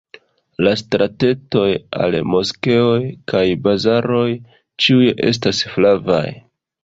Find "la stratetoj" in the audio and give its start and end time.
0.67-1.65